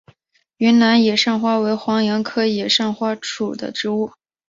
[0.57, 4.09] 云南野扇花为黄杨科野扇花属的植物。